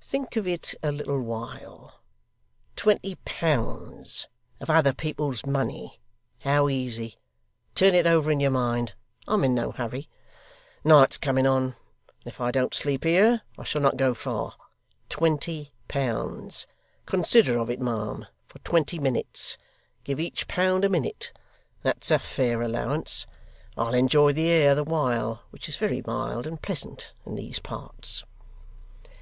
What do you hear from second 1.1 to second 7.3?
while. Twenty pounds of other people's money how easy!